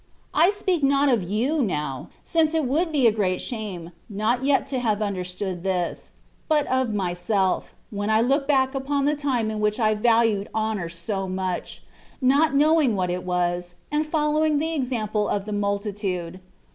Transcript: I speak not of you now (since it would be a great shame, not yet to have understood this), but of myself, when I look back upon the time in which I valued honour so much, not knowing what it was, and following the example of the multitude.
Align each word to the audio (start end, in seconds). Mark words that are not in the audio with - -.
I 0.33 0.49
speak 0.49 0.81
not 0.81 1.09
of 1.09 1.21
you 1.21 1.61
now 1.61 2.09
(since 2.23 2.55
it 2.55 2.65
would 2.65 2.91
be 2.91 3.05
a 3.05 3.11
great 3.11 3.39
shame, 3.39 3.91
not 4.09 4.43
yet 4.43 4.65
to 4.69 4.79
have 4.79 4.99
understood 4.99 5.61
this), 5.61 6.09
but 6.49 6.65
of 6.65 6.91
myself, 6.91 7.75
when 7.91 8.09
I 8.09 8.19
look 8.19 8.47
back 8.47 8.73
upon 8.73 9.05
the 9.05 9.15
time 9.15 9.51
in 9.51 9.59
which 9.59 9.79
I 9.79 9.93
valued 9.93 10.49
honour 10.55 10.89
so 10.89 11.27
much, 11.29 11.83
not 12.19 12.55
knowing 12.55 12.95
what 12.95 13.11
it 13.11 13.23
was, 13.23 13.75
and 13.91 14.03
following 14.03 14.57
the 14.57 14.73
example 14.73 15.29
of 15.29 15.45
the 15.45 15.53
multitude. 15.53 16.39